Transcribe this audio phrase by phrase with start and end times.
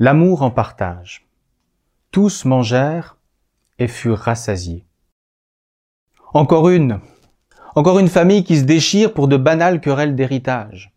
[0.00, 1.24] L'amour en partage.
[2.10, 3.16] Tous mangèrent
[3.78, 4.84] et furent rassasiés.
[6.32, 6.98] Encore une.
[7.76, 10.92] Encore une famille qui se déchire pour de banales querelles d'héritage.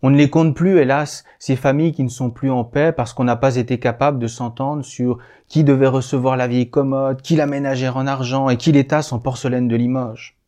[0.00, 3.12] On ne les compte plus, hélas, ces familles qui ne sont plus en paix parce
[3.12, 7.36] qu'on n'a pas été capable de s'entendre sur qui devait recevoir la vieille commode, qui
[7.36, 10.38] la ménagère en argent et qui l'étasse en porcelaine de Limoges.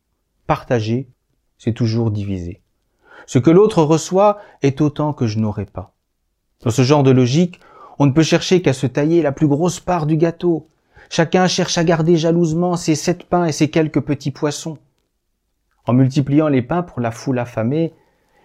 [0.47, 1.07] Partager,
[1.59, 2.63] c'est toujours diviser.
[3.27, 5.93] Ce que l'autre reçoit est autant que je n'aurai pas.
[6.63, 7.59] Dans ce genre de logique,
[8.01, 10.67] on ne peut chercher qu'à se tailler la plus grosse part du gâteau.
[11.11, 14.79] Chacun cherche à garder jalousement ses sept pains et ses quelques petits poissons.
[15.85, 17.93] En multipliant les pains pour la foule affamée,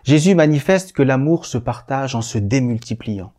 [0.05, 3.33] Jésus manifeste que l'amour se partage en se démultipliant.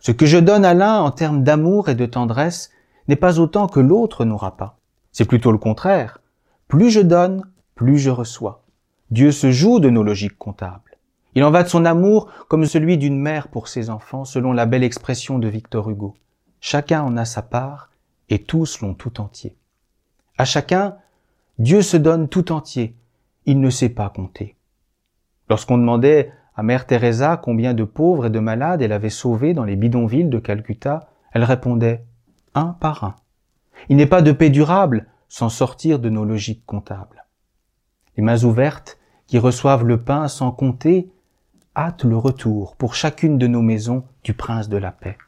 [0.00, 2.72] Ce que je donne à l'un en termes d'amour et de tendresse
[3.06, 4.80] n'est pas autant que l'autre n'aura pas.
[5.12, 6.18] C'est plutôt le contraire.
[6.66, 7.44] Plus je donne,
[7.76, 8.64] plus je reçois.
[9.12, 10.93] Dieu se joue de nos logiques comptables.
[11.34, 14.66] Il en va de son amour comme celui d'une mère pour ses enfants, selon la
[14.66, 16.14] belle expression de Victor Hugo.
[16.60, 17.90] Chacun en a sa part
[18.28, 19.56] et tous l'ont tout entier.
[20.38, 20.96] À chacun,
[21.58, 22.96] Dieu se donne tout entier.
[23.46, 24.56] Il ne sait pas compter.
[25.48, 29.64] Lorsqu'on demandait à Mère Teresa combien de pauvres et de malades elle avait sauvés dans
[29.64, 32.04] les bidonvilles de Calcutta, elle répondait
[32.54, 33.16] un par un.
[33.88, 37.24] Il n'est pas de paix durable sans sortir de nos logiques comptables.
[38.16, 41.10] Les mains ouvertes qui reçoivent le pain sans compter
[41.76, 45.18] hâtent le retour pour chacune de nos maisons du prince de la paix.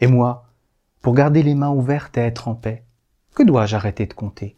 [0.00, 0.46] Et moi,
[1.00, 2.84] pour garder les mains ouvertes et être en paix,
[3.34, 4.56] que dois-je arrêter de compter?